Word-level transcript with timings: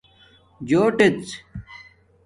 جݸٹژ 0.67 1.23